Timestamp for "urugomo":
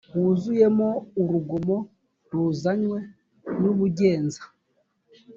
1.21-1.77